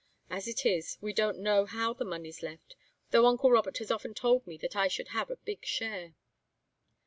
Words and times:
As 0.31 0.47
it 0.47 0.65
is, 0.65 0.97
we 0.99 1.13
don't 1.13 1.37
know 1.37 1.65
how 1.65 1.93
the 1.93 2.03
money's 2.03 2.41
left, 2.41 2.75
though 3.11 3.27
uncle 3.27 3.51
Robert 3.51 3.77
has 3.77 3.91
often 3.91 4.15
told 4.15 4.47
me 4.47 4.57
that 4.57 4.75
I 4.75 4.87
should 4.87 5.09
have 5.09 5.29
a 5.29 5.35
big 5.35 5.63
share." 5.63 6.15